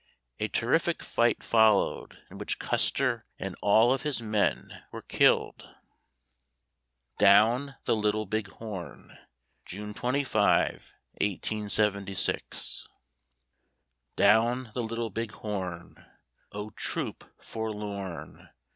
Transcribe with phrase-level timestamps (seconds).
[0.39, 5.75] A terrific fight followed, in which Custer and all of his men were killed.
[7.19, 9.15] DOWN THE LITTLE BIG HORN
[9.63, 12.87] June 25, 1876
[14.15, 16.03] Down the Little Big Horn
[16.51, 18.49] (O troop forlorn!)